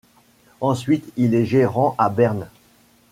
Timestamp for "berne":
2.09-2.49